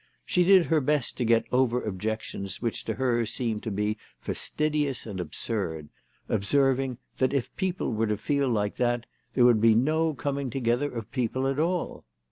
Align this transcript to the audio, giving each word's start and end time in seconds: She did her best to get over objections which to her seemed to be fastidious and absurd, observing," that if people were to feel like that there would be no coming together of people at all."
She 0.25 0.43
did 0.43 0.65
her 0.65 0.81
best 0.81 1.15
to 1.17 1.25
get 1.25 1.45
over 1.51 1.83
objections 1.83 2.59
which 2.59 2.83
to 2.85 2.95
her 2.95 3.23
seemed 3.27 3.61
to 3.61 3.69
be 3.69 3.99
fastidious 4.19 5.05
and 5.05 5.19
absurd, 5.19 5.89
observing," 6.27 6.97
that 7.19 7.33
if 7.35 7.55
people 7.55 7.93
were 7.93 8.07
to 8.07 8.17
feel 8.17 8.49
like 8.49 8.77
that 8.77 9.05
there 9.35 9.45
would 9.45 9.61
be 9.61 9.75
no 9.75 10.15
coming 10.15 10.49
together 10.49 10.91
of 10.91 11.11
people 11.11 11.45
at 11.47 11.59
all." 11.59 12.03